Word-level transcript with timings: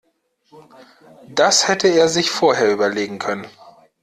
Das 1.29 1.67
hätte 1.67 1.87
er 1.87 2.09
sich 2.09 2.31
vorher 2.31 2.71
überlegen 2.71 3.19
können. 3.19 3.45